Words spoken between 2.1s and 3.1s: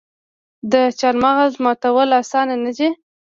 اسانه نه دي.